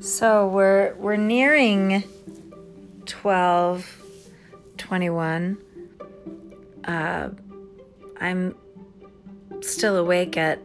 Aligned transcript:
So 0.00 0.46
we're 0.46 0.94
we're 0.94 1.16
nearing 1.16 2.04
12 3.06 4.02
21. 4.76 5.58
Uh, 6.84 7.30
I'm 8.20 8.54
still 9.60 9.96
awake 9.96 10.36
at 10.36 10.60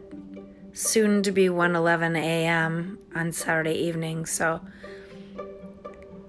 soon 0.72 1.24
to 1.24 1.32
be 1.32 1.48
1:11 1.48 2.16
a.m. 2.16 2.98
on 3.14 3.32
Saturday 3.32 3.74
evening. 3.74 4.24
So 4.26 4.60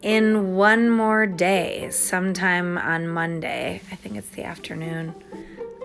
in 0.02 0.56
one 0.56 0.90
more 0.90 1.28
day, 1.28 1.90
sometime 1.92 2.78
on 2.78 3.08
Monday, 3.08 3.82
I 3.92 3.96
think 3.96 4.18
it's 4.18 4.30
the 4.30 4.44
afternoon, 4.44 5.14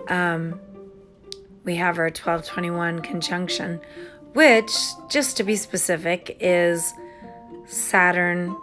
um, 0.09 0.59
we 1.63 1.75
have 1.75 1.97
our 1.99 2.05
1221 2.05 3.01
conjunction, 3.01 3.79
which, 4.33 4.71
just 5.09 5.37
to 5.37 5.43
be 5.43 5.55
specific, 5.55 6.37
is 6.39 6.93
Saturn 7.65 8.55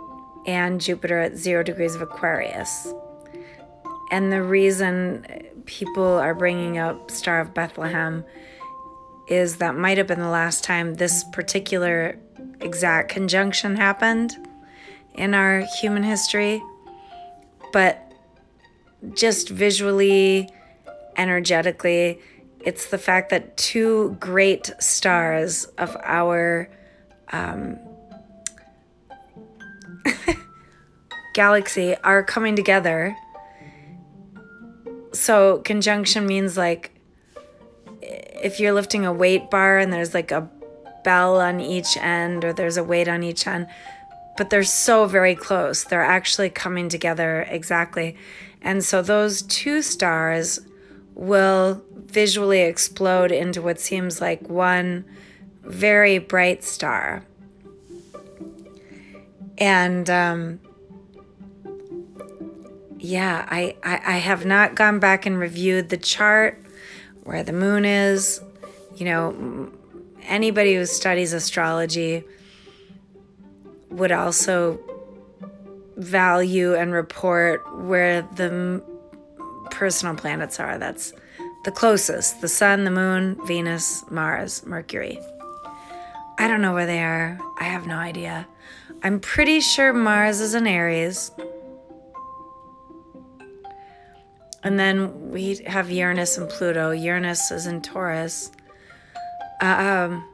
and 0.47 0.81
Jupiter 0.81 1.19
at 1.19 1.37
zero 1.37 1.63
degrees 1.63 1.95
of 1.95 2.03
Aquarius. 2.03 2.93
And 4.11 4.33
the 4.33 4.43
reason 4.43 5.27
people 5.67 6.05
are 6.05 6.35
bringing 6.35 6.79
up 6.79 7.11
Star 7.11 7.41
of 7.41 7.53
Bethlehem 7.53 8.25
is 9.29 9.57
that 9.57 9.77
might 9.77 9.99
have 9.99 10.07
been 10.07 10.21
the 10.21 10.29
last 10.29 10.65
time 10.65 10.95
this 10.95 11.25
particular 11.33 12.19
exact 12.61 13.11
conjunction 13.11 13.77
happened 13.77 14.37
in 15.15 15.35
our 15.35 15.65
human 15.81 16.03
history. 16.03 16.63
But 17.73 18.13
just 19.15 19.51
visually, 19.51 20.49
energetically, 21.17 22.21
it's 22.61 22.87
the 22.87 22.99
fact 22.99 23.31
that 23.31 23.57
two 23.57 24.17
great 24.19 24.73
stars 24.79 25.67
of 25.77 25.97
our 26.03 26.71
um, 27.31 27.79
galaxy 31.39 31.95
are 32.03 32.25
coming 32.25 32.57
together. 32.57 33.17
So, 35.13 35.59
conjunction 35.59 36.27
means 36.27 36.57
like 36.57 36.91
if 38.03 38.59
you're 38.59 38.73
lifting 38.73 39.07
a 39.07 39.13
weight 39.13 39.49
bar 39.49 39.79
and 39.79 39.93
there's 39.93 40.15
like 40.15 40.33
a 40.33 40.51
bell 41.05 41.41
on 41.41 41.61
each 41.61 41.97
end 41.97 42.45
or 42.45 42.53
there's 42.53 42.77
a 42.77 42.83
weight 42.83 43.07
on 43.07 43.23
each 43.23 43.47
end, 43.47 43.69
but 44.37 44.51
they're 44.51 44.65
so 44.65 45.07
very 45.07 45.37
close. 45.37 45.85
They're 45.85 46.03
actually 46.03 46.51
coming 46.51 46.89
together 46.89 47.47
exactly. 47.49 48.17
And 48.61 48.83
so, 48.83 49.01
those 49.01 49.43
two 49.43 49.81
stars 49.81 50.59
will 51.15 51.85
visually 51.95 52.63
explode 52.63 53.31
into 53.31 53.63
what 53.63 53.79
seems 53.79 54.21
like 54.21 54.43
one 54.49 55.05
very 55.63 56.19
bright 56.19 56.65
star. 56.65 57.23
And 59.57 60.11
um, 60.11 60.61
yeah, 62.99 63.47
I, 63.49 63.77
I, 63.83 64.01
I 64.05 64.17
have 64.19 64.45
not 64.45 64.75
gone 64.75 64.99
back 64.99 65.27
and 65.27 65.39
reviewed 65.39 65.89
the 65.89 65.97
chart 65.97 66.65
where 67.23 67.43
the 67.43 67.53
moon 67.53 67.85
is. 67.85 68.41
You 68.97 69.05
know, 69.05 69.73
anybody 70.23 70.75
who 70.75 70.85
studies 70.87 71.33
astrology 71.33 72.25
would 73.91 74.13
also 74.13 74.81
value 75.97 76.75
and 76.75 76.93
report 76.93 77.63
where 77.85 78.23
the 78.23 78.83
personal 79.71 80.15
planets 80.15 80.59
are. 80.59 80.79
That's 80.79 81.13
the 81.65 81.73
closest 81.73 82.41
the 82.41 82.49
sun, 82.49 82.85
the 82.85 82.91
moon, 82.91 83.39
Venus, 83.47 84.05
Mars, 84.11 84.65
Mercury. 84.67 85.21
I 86.39 86.47
don't 86.47 86.63
know 86.63 86.73
where 86.73 86.87
they 86.87 87.03
are. 87.03 87.39
I 87.59 87.65
have 87.65 87.87
no 87.87 87.97
idea. 87.97 88.47
I'm 89.03 89.21
pretty 89.21 89.61
sure 89.61 89.93
Mars 89.93 90.41
is 90.41 90.55
in 90.55 90.67
Aries. 90.67 91.31
And 94.63 94.79
then 94.79 95.31
we 95.31 95.57
have 95.67 95.91
Uranus 95.91 96.37
and 96.37 96.49
Pluto. 96.49 96.91
Uranus 96.91 97.51
is 97.51 97.67
in 97.67 97.81
Taurus. 97.81 98.51
Um, 99.61 100.29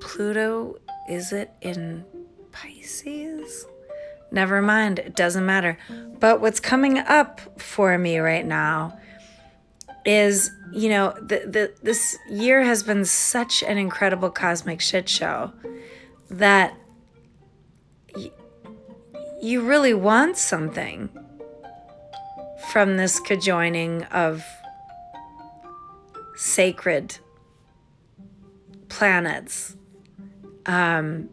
Pluto, 0.00 0.76
is 1.08 1.32
it 1.32 1.52
in 1.60 2.04
Pisces? 2.52 3.66
Never 4.30 4.62
mind, 4.62 4.98
it 4.98 5.14
doesn't 5.14 5.44
matter. 5.44 5.76
But 6.18 6.40
what's 6.40 6.60
coming 6.60 6.98
up 6.98 7.60
for 7.60 7.98
me 7.98 8.18
right 8.18 8.46
now 8.46 8.98
is, 10.04 10.50
you 10.72 10.88
know, 10.88 11.12
the, 11.20 11.44
the 11.46 11.74
this 11.82 12.16
year 12.30 12.62
has 12.62 12.82
been 12.82 13.04
such 13.04 13.62
an 13.62 13.78
incredible 13.78 14.30
cosmic 14.30 14.80
shit 14.80 15.08
show 15.08 15.52
that 16.30 16.74
y- 18.14 18.32
you 19.40 19.60
really 19.62 19.94
want 19.94 20.36
something 20.36 21.10
from 22.70 22.96
this 22.96 23.20
conjoining 23.20 24.04
of 24.04 24.44
sacred 26.36 27.18
planets. 28.88 29.76
Um, 30.66 31.28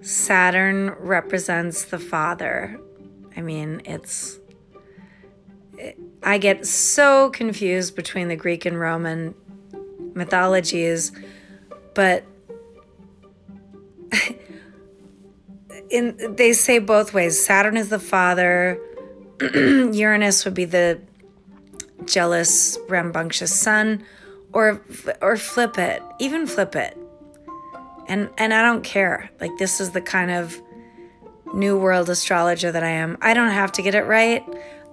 Saturn 0.00 0.90
represents 0.98 1.84
the 1.84 1.98
father. 1.98 2.80
I 3.36 3.40
mean, 3.40 3.82
it's. 3.84 4.38
It, 5.78 5.98
I 6.22 6.38
get 6.38 6.66
so 6.66 7.30
confused 7.30 7.96
between 7.96 8.28
the 8.28 8.36
Greek 8.36 8.66
and 8.66 8.78
Roman 8.78 9.34
mythologies, 10.14 11.12
but 11.94 12.24
in 15.90 16.34
they 16.36 16.52
say 16.52 16.78
both 16.78 17.14
ways. 17.14 17.44
Saturn 17.44 17.76
is 17.76 17.88
the 17.88 17.98
father, 17.98 18.80
Uranus 19.92 20.44
would 20.44 20.54
be 20.54 20.64
the 20.64 21.00
jealous, 22.04 22.78
rambunctious 22.88 23.52
son, 23.52 24.04
or 24.52 24.80
or 25.20 25.36
flip 25.36 25.78
it, 25.78 26.02
even 26.18 26.46
flip 26.46 26.76
it. 26.76 26.96
And 28.06 28.28
and 28.38 28.54
I 28.54 28.62
don't 28.62 28.84
care. 28.84 29.30
Like 29.40 29.56
this 29.58 29.80
is 29.80 29.90
the 29.90 30.00
kind 30.00 30.30
of 30.30 30.60
new 31.54 31.78
world 31.78 32.08
astrologer 32.08 32.72
that 32.72 32.82
I 32.82 32.90
am. 32.90 33.18
I 33.20 33.34
don't 33.34 33.50
have 33.50 33.72
to 33.72 33.82
get 33.82 33.94
it 33.94 34.04
right. 34.04 34.44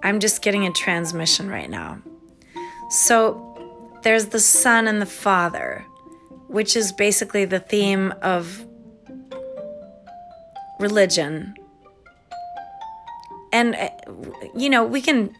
I'm 0.02 0.20
just 0.20 0.42
getting 0.42 0.66
a 0.66 0.72
transmission 0.72 1.48
right 1.48 1.70
now. 1.70 2.00
So 2.90 3.46
there's 4.02 4.26
the 4.26 4.40
son 4.40 4.88
and 4.88 5.00
the 5.00 5.06
father, 5.06 5.84
which 6.48 6.74
is 6.76 6.92
basically 6.92 7.44
the 7.44 7.60
theme 7.60 8.12
of 8.22 8.66
religion 10.78 11.54
and 13.52 13.74
uh, 13.74 13.88
you 14.54 14.68
know 14.68 14.84
we 14.84 15.00
can 15.00 15.34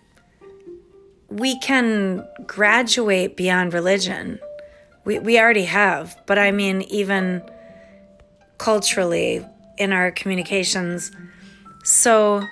we 1.29 1.59
can 1.61 2.27
graduate 2.47 3.37
beyond 3.37 3.73
religion. 3.73 4.41
We, 5.05 5.19
we 5.19 5.39
already 5.39 5.65
have 5.65 6.21
but 6.27 6.39
i 6.39 6.51
mean 6.51 6.83
even 6.83 7.43
culturally 8.59 9.45
in 9.79 9.93
our 9.93 10.11
communications. 10.11 11.11
So 11.85 12.43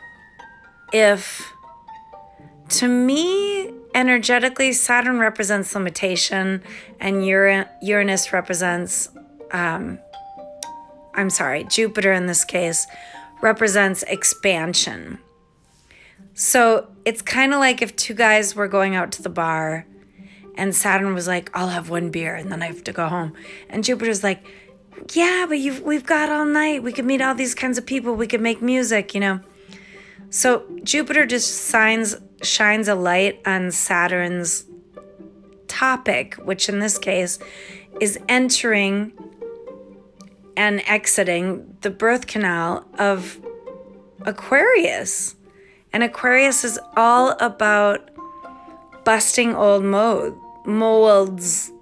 if 0.93 1.53
to 2.69 2.89
me 2.89 3.71
energetically 3.95 4.73
saturn 4.73 5.19
represents 5.19 5.75
limitation 5.75 6.63
and 7.01 7.27
uranus 7.27 8.33
represents 8.33 9.09
um, 9.53 9.99
i'm 11.15 11.31
sorry 11.31 11.65
jupiter 11.65 12.13
in 12.13 12.27
this 12.27 12.45
case 12.45 12.87
represents 13.41 14.03
expansion 14.05 15.19
so 16.39 16.87
it's 17.05 17.21
kind 17.21 17.53
of 17.53 17.59
like 17.59 17.83
if 17.83 17.97
two 17.97 18.15
guys 18.15 18.55
were 18.55 18.69
going 18.69 18.95
out 18.95 19.11
to 19.11 19.23
the 19.23 19.29
bar 19.29 19.85
and 20.55 20.73
Saturn 20.73 21.13
was 21.13 21.27
like, 21.27 21.51
I'll 21.53 21.71
have 21.71 21.91
one 21.91 22.11
beer 22.11 22.37
and 22.37 22.53
then 22.53 22.63
I 22.63 22.67
have 22.67 22.85
to 22.85 22.93
go 22.93 23.09
home. 23.09 23.33
And 23.69 23.83
Jupiter's 23.83 24.23
like, 24.23 24.47
yeah, 25.15 25.47
but 25.49 25.59
you've, 25.59 25.83
we've 25.83 26.07
got 26.07 26.29
all 26.29 26.45
night. 26.45 26.85
We 26.85 26.93
could 26.93 27.07
meet 27.07 27.21
all 27.21 27.35
these 27.35 27.57
kinds 27.57 27.77
of 27.77 27.85
people. 27.85 28.15
We 28.15 28.29
could 28.29 28.41
make 28.41 28.63
music, 28.63 29.15
you 29.15 29.21
know? 29.21 29.41
So 30.31 30.63
Jupiter 30.85 31.27
just 31.27 31.73
shines, 31.73 32.15
shines 32.41 32.87
a 32.87 32.95
light 32.95 33.41
on 33.45 33.73
Saturn's 33.73 34.65
topic, 35.67 36.37
which 36.37 36.69
in 36.69 36.79
this 36.79 36.99
case 36.99 37.41
is 38.01 38.17
entering 38.29 39.13
and 40.57 40.83
exiting 40.87 41.77
the 41.81 41.91
birth 41.91 42.29
canal 42.29 42.87
of 42.97 43.41
Aquarius. 44.25 45.35
And 45.93 46.03
Aquarius 46.03 46.65
is 46.65 46.79
all 46.97 47.31
about 47.41 48.11
busting 49.05 49.55
old 49.55 49.85
mold, 49.85 50.39
molds. 50.67 51.73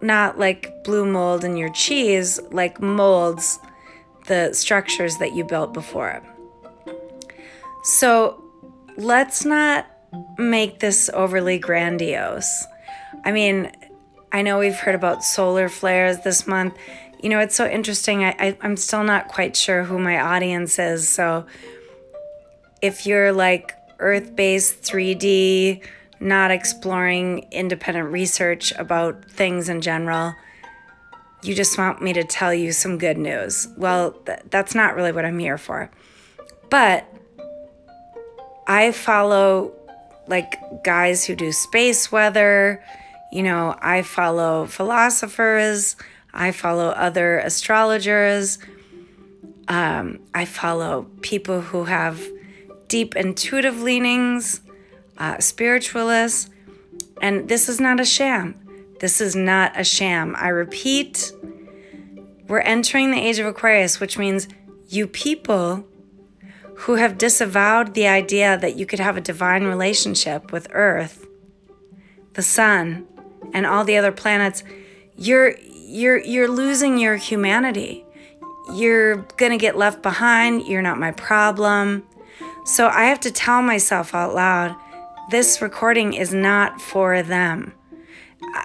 Not 0.00 0.38
like 0.38 0.84
blue 0.84 1.04
mold 1.04 1.44
in 1.44 1.56
your 1.56 1.70
cheese, 1.70 2.38
like 2.50 2.80
molds, 2.80 3.58
the 4.26 4.52
structures 4.52 5.18
that 5.18 5.34
you 5.34 5.44
built 5.44 5.72
before. 5.72 6.22
So 7.82 8.42
let's 8.96 9.44
not 9.44 9.86
make 10.38 10.80
this 10.80 11.10
overly 11.12 11.58
grandiose. 11.58 12.64
I 13.24 13.32
mean, 13.32 13.72
I 14.30 14.42
know 14.42 14.58
we've 14.58 14.78
heard 14.78 14.94
about 14.94 15.24
solar 15.24 15.68
flares 15.68 16.20
this 16.20 16.46
month. 16.46 16.74
You 17.22 17.30
know, 17.30 17.40
it's 17.40 17.56
so 17.56 17.68
interesting. 17.68 18.24
I, 18.24 18.36
I, 18.38 18.58
I'm 18.60 18.76
still 18.76 19.02
not 19.02 19.28
quite 19.28 19.56
sure 19.56 19.84
who 19.84 19.98
my 19.98 20.20
audience 20.20 20.78
is. 20.78 21.08
So 21.08 21.46
if 22.82 23.06
you're 23.06 23.32
like 23.32 23.74
earth 23.98 24.34
based 24.36 24.82
3D, 24.82 25.82
not 26.20 26.50
exploring 26.50 27.46
independent 27.50 28.10
research 28.10 28.72
about 28.72 29.24
things 29.30 29.68
in 29.68 29.80
general, 29.80 30.34
you 31.42 31.54
just 31.54 31.78
want 31.78 32.02
me 32.02 32.12
to 32.12 32.24
tell 32.24 32.52
you 32.52 32.72
some 32.72 32.98
good 32.98 33.16
news. 33.18 33.68
Well, 33.76 34.12
th- 34.12 34.40
that's 34.50 34.74
not 34.74 34.96
really 34.96 35.12
what 35.12 35.24
I'm 35.24 35.38
here 35.38 35.58
for. 35.58 35.90
But 36.70 37.06
I 38.66 38.92
follow 38.92 39.72
like 40.26 40.54
guys 40.84 41.24
who 41.24 41.34
do 41.34 41.52
space 41.52 42.10
weather. 42.12 42.84
You 43.32 43.42
know, 43.42 43.76
I 43.80 44.02
follow 44.02 44.66
philosophers. 44.66 45.96
I 46.34 46.52
follow 46.52 46.88
other 46.88 47.38
astrologers. 47.38 48.58
Um, 49.68 50.20
I 50.34 50.44
follow 50.44 51.06
people 51.20 51.60
who 51.60 51.84
have 51.84 52.20
deep 52.88 53.14
intuitive 53.16 53.82
leanings, 53.82 54.60
uh, 55.18 55.38
spiritualists. 55.38 56.50
And 57.20 57.48
this 57.48 57.68
is 57.68 57.80
not 57.80 58.00
a 58.00 58.04
sham. 58.04 58.54
This 59.00 59.20
is 59.20 59.36
not 59.36 59.78
a 59.78 59.84
sham. 59.84 60.34
I 60.36 60.48
repeat, 60.48 61.32
we're 62.48 62.60
entering 62.60 63.10
the 63.10 63.20
age 63.20 63.38
of 63.38 63.46
Aquarius, 63.46 64.00
which 64.00 64.18
means 64.18 64.48
you 64.88 65.06
people 65.06 65.84
who 66.78 66.94
have 66.94 67.18
disavowed 67.18 67.94
the 67.94 68.06
idea 68.06 68.56
that 68.56 68.76
you 68.76 68.86
could 68.86 69.00
have 69.00 69.16
a 69.16 69.20
divine 69.20 69.64
relationship 69.64 70.52
with 70.52 70.68
Earth, 70.70 71.26
the 72.34 72.42
sun, 72.42 73.06
and 73.52 73.66
all 73.66 73.84
the 73.84 73.96
other 73.96 74.12
planets, 74.12 74.62
you're 75.16 75.56
you're 75.58 76.18
you're 76.18 76.48
losing 76.48 76.98
your 76.98 77.16
humanity. 77.16 78.04
You're 78.74 79.16
going 79.38 79.52
to 79.52 79.58
get 79.58 79.76
left 79.76 80.02
behind. 80.02 80.66
You're 80.66 80.82
not 80.82 80.98
my 80.98 81.12
problem. 81.12 82.06
So 82.68 82.88
I 82.88 83.06
have 83.06 83.20
to 83.20 83.30
tell 83.30 83.62
myself 83.62 84.14
out 84.14 84.34
loud, 84.34 84.76
this 85.30 85.62
recording 85.62 86.12
is 86.12 86.34
not 86.34 86.82
for 86.82 87.22
them. 87.22 87.72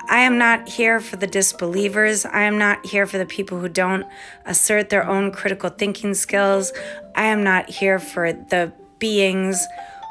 I 0.09 0.19
am 0.19 0.37
not 0.37 0.67
here 0.67 0.99
for 0.99 1.15
the 1.15 1.25
disbelievers. 1.25 2.25
I 2.25 2.41
am 2.41 2.57
not 2.57 2.85
here 2.85 3.07
for 3.07 3.17
the 3.17 3.25
people 3.25 3.61
who 3.61 3.69
don't 3.69 4.05
assert 4.45 4.89
their 4.89 5.07
own 5.07 5.31
critical 5.31 5.69
thinking 5.69 6.15
skills. 6.15 6.73
I 7.15 7.27
am 7.27 7.45
not 7.45 7.69
here 7.69 7.97
for 7.97 8.33
the 8.33 8.73
beings 8.99 9.65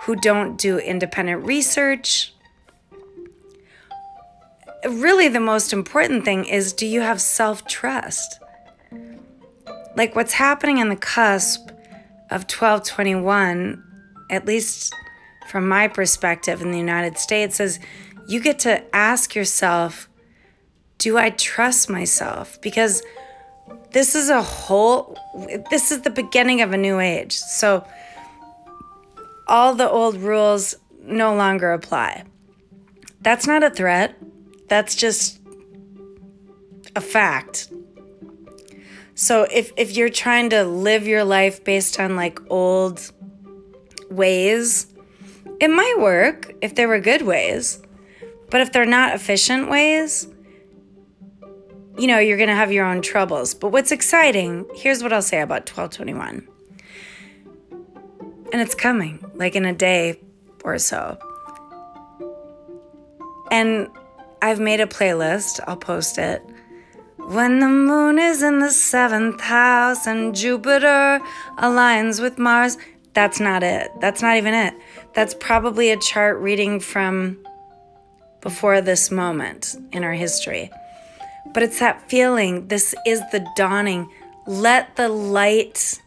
who 0.05 0.17
don't 0.17 0.57
do 0.57 0.79
independent 0.79 1.45
research. 1.45 2.33
Really, 4.89 5.29
the 5.29 5.39
most 5.39 5.71
important 5.75 6.25
thing 6.25 6.47
is 6.47 6.73
do 6.73 6.87
you 6.87 7.03
have 7.03 7.21
self 7.21 7.67
trust? 7.67 8.41
Like 9.97 10.17
what's 10.17 10.33
happening 10.33 10.79
in 10.79 10.89
the 10.89 10.97
cusp 10.97 11.72
of 12.33 12.43
1221, 12.43 13.83
at 14.31 14.47
least 14.47 14.95
from 15.49 15.69
my 15.69 15.89
perspective 15.89 16.63
in 16.63 16.71
the 16.71 16.79
United 16.79 17.19
States, 17.19 17.61
is 17.61 17.79
you 18.27 18.41
get 18.41 18.59
to 18.61 18.83
ask 18.95 19.35
yourself, 19.35 20.09
do 20.99 21.19
I 21.19 21.31
trust 21.31 21.91
myself? 21.91 22.61
Because 22.61 23.03
this 23.93 24.15
is 24.15 24.31
a 24.31 24.43
whole, 24.43 25.19
this 25.71 25.93
is 25.93 26.03
the 26.03 26.11
beginning 26.11 26.63
of 26.63 26.73
a 26.73 26.77
new 26.77 27.01
age. 27.01 27.37
So 27.37 27.87
all 29.47 29.75
the 29.75 29.91
old 29.91 30.17
rules 30.17 30.75
no 31.03 31.35
longer 31.35 31.73
apply. 31.73 32.25
That's 33.21 33.47
not 33.47 33.63
a 33.63 33.71
threat, 33.71 34.17
that's 34.69 34.95
just 34.95 35.41
a 36.97 37.01
fact. 37.01 37.71
So 39.23 39.47
if, 39.53 39.73
if 39.77 39.97
you're 39.97 40.09
trying 40.09 40.51
to 40.51 40.65
live 40.65 41.07
your 41.07 41.23
life 41.23 41.63
based 41.63 42.01
on 42.01 42.17
like 42.17 42.41
old 42.51 43.13
ways, 44.11 44.89
it 45.61 45.69
might 45.69 45.95
work 46.01 46.53
if 46.61 46.75
there 46.75 46.89
were 46.89 46.99
good 46.99 47.23
ways. 47.23 47.81
But 48.51 48.63
if 48.63 48.73
they're 48.73 48.85
not 48.85 49.15
efficient 49.15 49.71
ways, 49.71 50.27
you 51.97 52.09
know, 52.09 52.19
you're 52.19 52.37
going 52.37 52.49
to 52.49 52.57
have 52.57 52.73
your 52.73 52.85
own 52.85 53.01
troubles. 53.01 53.55
But 53.55 53.69
what's 53.69 53.93
exciting, 53.93 54.67
here's 54.75 55.05
what 55.05 55.13
I'll 55.13 55.23
say 55.23 55.41
about 55.41 55.71
1221. 55.71 56.49
And 58.53 58.61
it's 58.61 58.75
coming, 58.75 59.25
like 59.37 59.55
in 59.55 59.65
a 59.65 59.73
day 59.73 60.19
or 60.65 60.81
so. 60.81 61.17
And 63.53 63.87
I've 64.43 64.59
made 64.59 64.81
a 64.81 64.87
playlist, 64.87 65.61
I'll 65.69 65.77
post 65.77 66.19
it. 66.19 66.43
When 67.29 67.61
the 67.61 67.69
moon 67.69 68.19
is 68.19 68.43
in 68.43 68.59
the 68.59 68.71
seventh 68.71 69.41
house 69.41 70.07
and 70.07 70.35
Jupiter 70.35 71.21
aligns 71.57 72.21
with 72.21 72.39
Mars, 72.39 72.77
that's 73.15 73.39
not 73.39 73.63
it. 73.63 73.91
That's 74.01 74.23
not 74.23 74.37
even 74.37 74.55
it. 74.55 74.75
That's 75.15 75.35
probably 75.35 75.91
a 75.91 75.97
chart 75.97 76.39
reading 76.39 76.81
from 76.81 77.39
before 78.41 78.81
this 78.81 79.11
moment 79.11 79.77
in 79.93 80.03
our 80.03 80.13
history. 80.13 80.71
But 81.55 81.63
it's 81.63 81.79
that 81.79 82.11
feeling 82.11 82.69
this 82.69 82.95
is 83.07 83.21
the 83.31 83.47
dawning. 83.57 84.11
Let 84.47 84.97
the 84.97 85.09
light, 85.09 86.01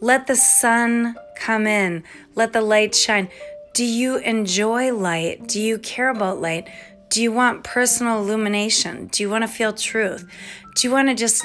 let 0.00 0.26
the 0.26 0.36
sun 0.36 1.16
come 1.36 1.66
in, 1.66 2.04
let 2.34 2.54
the 2.54 2.62
light 2.62 2.94
shine. 2.94 3.28
Do 3.74 3.84
you 3.84 4.16
enjoy 4.16 4.94
light? 4.94 5.46
Do 5.46 5.60
you 5.60 5.78
care 5.78 6.08
about 6.08 6.40
light? 6.40 6.68
Do 7.08 7.22
you 7.22 7.32
want 7.32 7.64
personal 7.64 8.18
illumination? 8.18 9.06
Do 9.06 9.22
you 9.22 9.30
want 9.30 9.42
to 9.42 9.48
feel 9.48 9.72
truth? 9.72 10.28
Do 10.74 10.86
you 10.86 10.92
want 10.92 11.08
to 11.08 11.14
just 11.14 11.44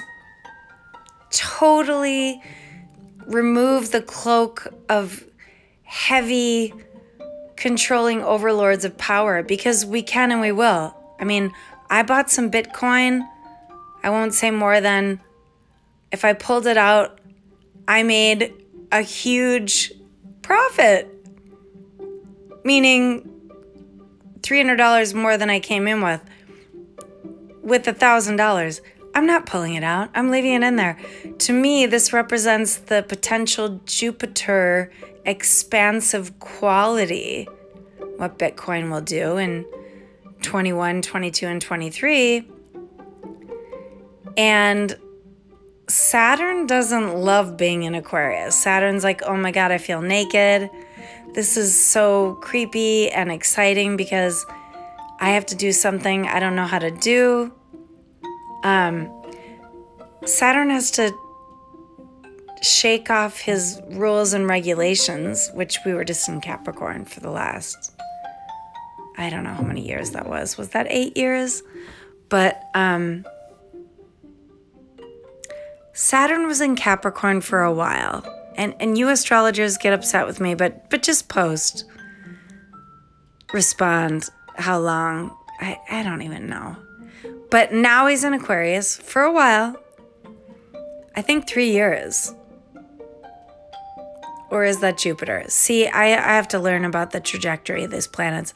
totally 1.32 2.42
remove 3.26 3.92
the 3.92 4.02
cloak 4.02 4.68
of 4.90 5.24
heavy, 5.84 6.74
controlling 7.56 8.22
overlords 8.24 8.86
of 8.86 8.98
power 8.98 9.44
because 9.44 9.86
we 9.86 10.02
can 10.02 10.32
and 10.32 10.42
we 10.42 10.52
will. 10.52 10.96
I 11.20 11.26
mean, 11.26 11.52
I 11.90 12.04
bought 12.04 12.30
some 12.30 12.50
Bitcoin. 12.50 13.28
I 14.04 14.10
won't 14.10 14.34
say 14.34 14.52
more 14.52 14.82
than 14.82 15.20
if 16.12 16.26
I 16.26 16.34
pulled 16.34 16.68
it 16.68 16.78
out, 16.78 17.20
I 17.88 18.04
made 18.04 18.54
a 18.92 19.02
huge 19.02 19.94
profit, 20.42 21.08
meaning 22.64 23.31
$300 24.42 25.14
more 25.14 25.38
than 25.38 25.50
I 25.50 25.60
came 25.60 25.88
in 25.88 26.02
with, 26.02 26.22
with 27.62 27.86
$1,000. 27.86 28.82
I'm 29.14 29.26
not 29.26 29.46
pulling 29.46 29.76
it 29.76 29.84
out, 29.84 30.10
I'm 30.16 30.32
leaving 30.32 30.54
it 30.54 30.64
in 30.64 30.78
there. 30.78 30.98
To 31.40 31.54
me, 31.54 31.86
this 31.86 32.14
represents 32.14 32.78
the 32.78 33.04
potential 33.04 33.82
Jupiter 33.86 34.92
expansive 35.26 36.40
quality 36.40 37.48
what 38.18 38.38
Bitcoin 38.38 38.92
will 38.92 39.02
do 39.02 39.38
in 39.38 39.66
21, 40.44 41.02
22, 41.02 41.48
and 41.48 41.62
23. 41.62 42.48
And 44.38 44.98
Saturn 45.88 46.68
doesn't 46.68 47.16
love 47.16 47.58
being 47.58 47.84
in 47.84 47.96
Aquarius. 47.96 48.56
Saturn's 48.56 49.04
like, 49.04 49.22
oh 49.24 49.36
my 49.36 49.52
God, 49.52 49.72
I 49.72 49.78
feel 49.78 50.02
naked. 50.02 50.70
This 51.34 51.56
is 51.56 51.80
so 51.80 52.36
creepy 52.42 53.10
and 53.10 53.32
exciting 53.32 53.96
because 53.96 54.46
I 55.20 55.30
have 55.30 55.46
to 55.48 55.56
do 55.56 55.72
something 55.72 56.28
I 56.28 56.40
don't 56.40 56.56
know 56.56 56.66
how 56.66 56.80
to 56.80 56.92
do. 56.92 57.54
Um, 58.64 59.10
Saturn 60.26 60.70
has 60.70 60.92
to 60.92 61.14
shake 62.62 63.10
off 63.10 63.40
his 63.40 63.82
rules 63.92 64.34
and 64.34 64.48
regulations, 64.48 65.50
which 65.54 65.80
we 65.86 65.94
were 65.94 66.04
just 66.04 66.28
in 66.28 66.42
Capricorn 66.42 67.06
for 67.06 67.22
the 67.22 67.32
last, 67.32 67.94
I 69.18 69.30
don't 69.30 69.44
know 69.44 69.54
how 69.54 69.64
many 69.64 69.88
years 69.88 70.12
that 70.12 70.28
was. 70.28 70.58
Was 70.58 70.70
that 70.70 70.88
eight 70.90 71.16
years? 71.16 71.64
But 72.30 72.62
um, 72.76 73.26
Saturn 75.94 76.46
was 76.46 76.62
in 76.62 76.76
Capricorn 76.76 77.42
for 77.42 77.64
a 77.64 77.74
while. 77.74 78.41
And, 78.56 78.76
and 78.80 78.98
you 78.98 79.10
astrologers 79.10 79.78
get 79.78 79.94
upset 79.94 80.28
with 80.28 80.40
me, 80.40 80.56
but 80.56 80.90
but 80.90 81.04
just 81.04 81.30
post. 81.30 81.86
Respond 83.54 84.30
how 84.56 84.80
long. 84.80 85.36
I, 85.60 85.80
I 85.90 86.04
don't 86.04 86.22
even 86.22 86.48
know. 86.48 86.76
But 87.50 87.74
now 87.74 88.08
he's 88.08 88.24
in 88.24 88.34
Aquarius 88.34 88.98
for 88.98 89.22
a 89.22 89.32
while. 89.32 89.76
I 91.16 91.22
think 91.22 91.48
three 91.48 91.70
years. 91.70 92.34
Or 94.50 94.66
is 94.66 94.80
that 94.80 94.98
Jupiter? 94.98 95.44
See, 95.48 95.88
I, 95.88 96.06
I 96.06 96.36
have 96.36 96.48
to 96.50 96.60
learn 96.60 96.84
about 96.84 97.12
the 97.12 97.20
trajectory 97.20 97.84
of 97.84 97.92
these 97.92 98.08
planets. 98.08 98.54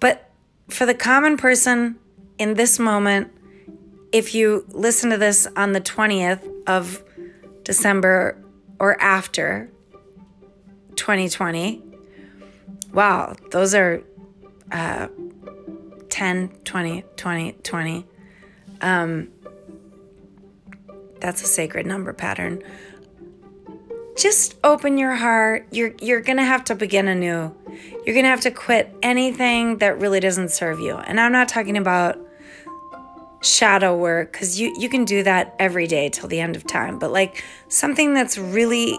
But 0.00 0.30
for 0.68 0.86
the 0.86 0.94
common 0.94 1.36
person 1.36 1.98
in 2.38 2.54
this 2.54 2.78
moment, 2.78 3.30
if 4.12 4.34
you 4.34 4.64
listen 4.68 5.10
to 5.10 5.16
this 5.16 5.46
on 5.56 5.72
the 5.72 5.80
20th 5.80 6.46
of 6.66 7.02
December 7.62 8.36
or 8.80 9.00
after 9.00 9.70
2020, 10.96 11.82
wow, 12.92 13.36
those 13.50 13.74
are 13.74 14.02
uh, 14.72 15.08
10, 16.08 16.48
20, 16.64 17.04
20, 17.16 17.52
20. 17.52 18.06
Um, 18.80 19.28
that's 21.20 21.42
a 21.42 21.46
sacred 21.46 21.86
number 21.86 22.12
pattern. 22.14 22.62
Just 24.16 24.56
open 24.64 24.98
your 24.98 25.14
heart. 25.14 25.66
You're 25.70 25.94
you're 26.00 26.20
to 26.38 26.44
have 26.44 26.64
to 26.64 26.74
begin 26.74 27.08
anew. 27.08 27.54
You're 28.04 28.14
to 28.24 28.30
have 28.30 28.40
to 28.42 28.50
quit 28.50 28.94
anything 29.02 29.78
that 29.78 29.98
really 29.98 30.20
doesn't 30.20 30.50
serve 30.50 30.80
you. 30.80 30.96
And 30.96 31.20
I'm 31.20 31.32
not 31.32 31.48
talking 31.48 31.76
about 31.76 32.18
shadow 33.42 33.96
work 33.96 34.32
cuz 34.34 34.60
you 34.60 34.74
you 34.78 34.88
can 34.88 35.04
do 35.04 35.22
that 35.22 35.54
every 35.58 35.86
day 35.86 36.08
till 36.08 36.28
the 36.28 36.40
end 36.40 36.56
of 36.56 36.66
time, 36.66 36.98
but 36.98 37.10
like 37.10 37.42
something 37.68 38.14
that's 38.14 38.36
really 38.36 38.98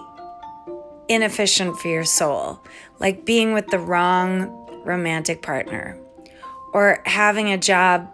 inefficient 1.07 1.77
for 1.77 1.89
your 1.89 2.05
soul, 2.05 2.59
like 2.99 3.25
being 3.25 3.53
with 3.53 3.67
the 3.67 3.79
wrong 3.79 4.47
romantic 4.85 5.41
partner 5.41 5.97
or 6.73 7.01
having 7.05 7.51
a 7.51 7.57
job 7.57 8.07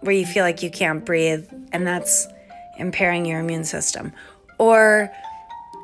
where 0.00 0.14
you 0.14 0.26
feel 0.26 0.44
like 0.44 0.62
you 0.62 0.70
can't 0.70 1.04
breathe 1.04 1.46
and 1.72 1.86
that's 1.86 2.26
impairing 2.78 3.24
your 3.24 3.38
immune 3.40 3.64
system, 3.64 4.12
or 4.58 5.10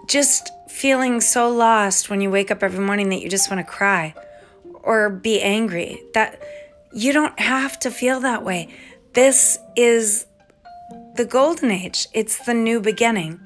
just 0.08 0.50
feeling 0.68 1.20
so 1.20 1.48
lost 1.48 2.10
when 2.10 2.20
you 2.20 2.30
wake 2.30 2.50
up 2.50 2.62
every 2.62 2.84
morning 2.84 3.08
that 3.10 3.20
you 3.20 3.28
just 3.28 3.50
want 3.50 3.64
to 3.64 3.72
cry 3.72 4.14
or 4.82 5.10
be 5.10 5.40
angry. 5.40 6.02
That 6.14 6.42
you 6.92 7.12
don't 7.12 7.38
have 7.38 7.78
to 7.80 7.90
feel 7.90 8.20
that 8.20 8.44
way. 8.44 8.68
This 9.18 9.58
is 9.74 10.26
the 11.16 11.24
golden 11.24 11.72
age. 11.72 12.06
It's 12.12 12.38
the 12.46 12.54
new 12.54 12.80
beginning. 12.80 13.40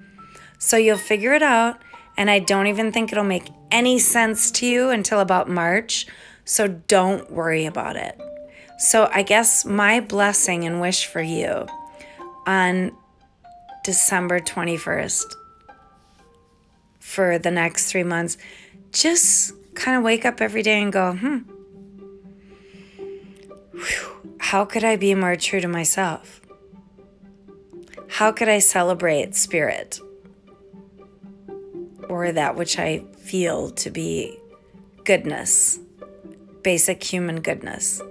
So 0.58 0.76
you'll 0.76 0.98
figure 0.98 1.32
it 1.32 1.42
out 1.42 1.80
and 2.18 2.28
I 2.28 2.40
don't 2.40 2.66
even 2.66 2.92
think 2.92 3.10
it'll 3.10 3.24
make 3.24 3.48
any 3.70 3.98
sense 3.98 4.50
to 4.50 4.66
you 4.66 4.90
until 4.90 5.18
about 5.18 5.48
March. 5.48 6.06
So 6.44 6.68
don't 6.68 7.30
worry 7.30 7.64
about 7.64 7.96
it. 7.96 8.20
So 8.76 9.08
I 9.14 9.22
guess 9.22 9.64
my 9.64 10.00
blessing 10.00 10.66
and 10.66 10.78
wish 10.78 11.06
for 11.06 11.22
you 11.22 11.66
on 12.46 12.94
December 13.82 14.40
21st 14.40 15.24
for 17.00 17.38
the 17.38 17.50
next 17.50 17.90
three 17.90 18.04
months, 18.04 18.36
just 18.90 19.54
kind 19.74 19.96
of 19.96 20.02
wake 20.02 20.26
up 20.26 20.42
every 20.42 20.62
day 20.62 20.82
and 20.82 20.92
go, 20.92 21.14
hmm, 21.14 21.38
whew, 23.72 24.21
how 24.42 24.64
could 24.64 24.84
I 24.84 24.96
be 24.96 25.14
more 25.14 25.36
true 25.36 25.60
to 25.60 25.68
myself? 25.68 26.40
How 28.08 28.32
could 28.32 28.48
I 28.48 28.58
celebrate 28.58 29.34
spirit 29.34 30.00
or 32.08 32.32
that 32.32 32.56
which 32.56 32.78
I 32.78 33.04
feel 33.16 33.70
to 33.70 33.90
be 33.90 34.38
goodness, 35.04 35.78
basic 36.62 37.02
human 37.02 37.40
goodness? 37.40 38.02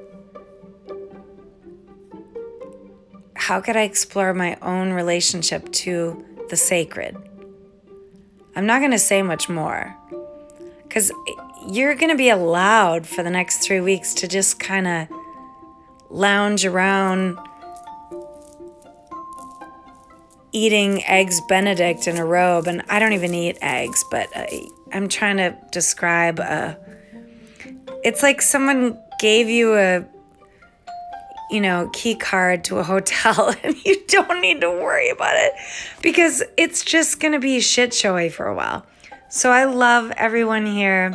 how 3.52 3.60
could 3.60 3.76
I 3.76 3.82
explore 3.82 4.34
my 4.34 4.56
own 4.62 4.94
relationship 4.94 5.70
to 5.74 6.24
the 6.50 6.56
sacred? 6.56 7.18
I'm 8.56 8.66
not 8.66 8.80
going 8.80 8.92
to 8.92 9.00
say 9.00 9.24
much 9.24 9.50
more 9.50 9.94
because 10.84 11.12
you're 11.68 11.96
going 11.96 12.12
to 12.12 12.18
be 12.18 12.30
allowed 12.30 13.08
for 13.08 13.24
the 13.24 13.30
next 13.30 13.58
three 13.58 13.82
weeks 13.82 14.14
to 14.14 14.28
just 14.30 14.60
kind 14.60 14.88
of 14.88 15.08
lounge 16.12 16.66
around 16.66 17.38
eating 20.52 21.04
eggs 21.06 21.42
Benedict 21.48 22.08
in 22.08 22.18
a 22.18 22.26
robe. 22.26 22.68
And 22.68 22.84
I 22.90 23.00
don't 23.00 23.14
even 23.14 23.34
eat 23.34 23.58
eggs, 23.62 24.04
but 24.12 24.28
I, 24.36 24.68
I'm 24.94 25.08
trying 25.08 25.38
to 25.38 25.58
describe 25.72 26.40
a. 26.40 26.78
It's 28.04 28.24
like 28.24 28.42
someone 28.42 29.00
gave 29.20 29.50
you 29.50 29.76
a 29.76 30.06
you 31.52 31.60
know, 31.60 31.90
key 31.92 32.16
card 32.16 32.64
to 32.64 32.78
a 32.78 32.84
hotel 32.84 33.54
and 33.64 33.76
you 33.86 34.02
don't 34.08 34.42
need 34.42 34.62
to 34.62 34.70
worry 34.70 35.10
about 35.10 35.36
it 35.36 35.52
because 36.02 36.42
it's 36.58 36.84
just 36.84 37.20
going 37.20 37.34
to 37.34 37.40
be 37.40 37.60
shit 37.60 37.94
showy 37.94 38.30
for 38.30 38.48
a 38.48 38.56
while. 38.56 38.86
So 39.30 39.52
I 39.52 39.66
love 39.66 40.12
everyone 40.16 40.66
here. 40.66 41.14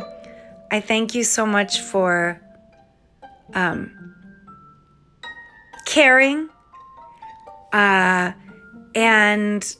I 0.71 0.79
thank 0.79 1.15
you 1.15 1.23
so 1.23 1.45
much 1.45 1.81
for 1.81 2.39
um, 3.53 4.15
caring. 5.87 6.49
Uh, 7.73 8.33
and 8.93 9.75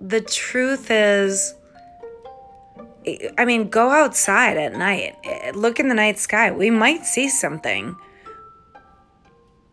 the 0.00 0.20
truth 0.20 0.90
is, 0.90 1.54
I 3.38 3.44
mean, 3.44 3.68
go 3.68 3.90
outside 3.90 4.56
at 4.56 4.74
night, 4.74 5.16
look 5.54 5.78
in 5.78 5.88
the 5.88 5.94
night 5.94 6.18
sky. 6.18 6.50
We 6.50 6.70
might 6.70 7.04
see 7.04 7.28
something 7.28 7.94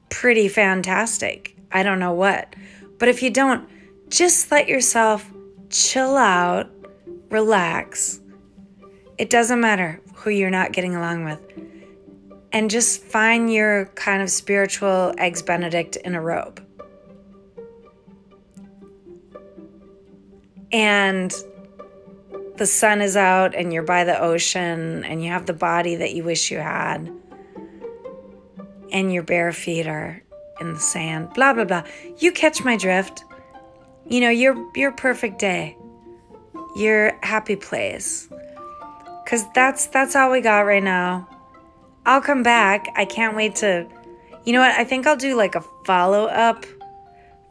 pretty 0.10 0.50
fantastic. 0.50 1.55
I 1.71 1.83
don't 1.83 2.00
know 2.00 2.13
what. 2.13 2.53
But 3.00 3.07
if 3.07 3.24
you 3.24 3.29
don't, 3.29 3.67
just 4.10 4.51
let 4.51 4.67
yourself 4.67 5.31
chill 5.69 6.17
out, 6.17 6.69
relax. 7.29 8.19
It 9.17 9.29
doesn't 9.29 9.62
matter 9.62 10.01
who 10.15 10.29
you're 10.29 10.50
not 10.50 10.74
getting 10.74 10.95
along 10.95 11.24
with. 11.24 11.71
And 12.53 12.70
just 12.70 13.01
find 13.03 13.51
your 13.51 13.86
kind 13.96 14.22
of 14.22 14.29
spiritual 14.29 15.13
eggs 15.17 15.41
benedict 15.41 15.96
in 15.96 16.15
a 16.15 16.22
robe. 16.22 16.65
And 20.72 21.34
the 22.58 22.65
sun 22.65 23.01
is 23.01 23.15
out 23.15 23.55
and 23.55 23.74
you're 23.74 23.84
by 23.84 24.03
the 24.03 24.22
ocean 24.22 25.03
and 25.03 25.24
you 25.24 25.31
have 25.31 25.46
the 25.46 25.53
body 25.53 25.96
that 25.96 26.13
you 26.13 26.24
wish 26.24 26.51
you 26.51 26.60
had 26.60 27.12
and 28.91 29.12
your 29.12 29.24
bare 29.24 29.51
feet 29.51 29.88
are 29.88 30.22
in 30.60 30.74
the 30.74 30.79
sand, 30.79 31.34
blah 31.34 31.53
blah 31.53 31.65
blah. 31.65 31.84
You 32.20 32.31
catch 32.31 32.63
my 32.63 32.77
drift. 32.77 33.24
You 34.08 34.22
know, 34.22 34.29
your 34.29 34.55
your 34.75 34.91
perfect 34.91 35.39
day. 35.39 35.75
Your 36.75 37.17
happy 37.24 37.55
place. 37.55 38.29
Cuz 39.25 39.43
that's 39.55 39.88
that's 39.88 40.15
all 40.15 40.31
we 40.31 40.41
got 40.41 40.62
right 40.62 40.84
now. 40.84 41.27
I'll 42.05 42.22
come 42.22 42.43
back. 42.43 42.88
I 42.96 43.05
can't 43.05 43.36
wait 43.36 43.55
to 43.58 43.88
You 44.43 44.53
know 44.53 44.62
what? 44.62 44.72
I 44.72 44.84
think 44.84 45.05
I'll 45.05 45.15
do 45.15 45.36
like 45.36 45.53
a 45.55 45.62
follow-up 45.86 46.65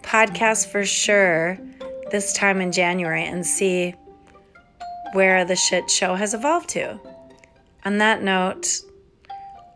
podcast 0.02 0.68
for 0.72 0.84
sure 0.84 1.58
this 2.10 2.32
time 2.32 2.60
in 2.60 2.72
January 2.72 3.24
and 3.24 3.46
see 3.46 3.94
where 5.12 5.44
the 5.44 5.54
shit 5.54 5.88
show 5.88 6.16
has 6.16 6.34
evolved 6.34 6.68
to. 6.70 6.98
On 7.84 7.98
that 7.98 8.22
note, 8.22 8.80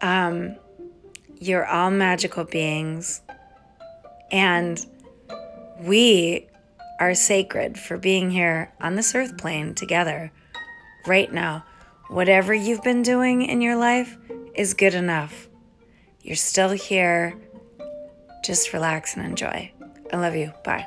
um, 0.02 0.56
you're 1.38 1.66
all 1.66 1.90
magical 1.90 2.44
beings. 2.44 3.22
And 4.32 4.84
we 5.80 6.48
are 6.98 7.14
sacred 7.14 7.78
for 7.78 7.96
being 7.96 8.30
here 8.30 8.72
on 8.80 8.96
this 8.96 9.14
earth 9.14 9.38
plane 9.38 9.74
together 9.74 10.32
right 11.06 11.32
now. 11.32 11.64
Whatever 12.08 12.52
you've 12.52 12.82
been 12.82 13.02
doing 13.02 13.42
in 13.42 13.60
your 13.60 13.76
life 13.76 14.16
is 14.54 14.74
good 14.74 14.94
enough. 14.94 15.48
You're 16.20 16.36
still 16.36 16.70
here. 16.70 17.38
Just 18.44 18.72
relax 18.72 19.16
and 19.16 19.24
enjoy. 19.26 19.72
I 20.12 20.16
love 20.16 20.34
you. 20.34 20.52
Bye. 20.64 20.86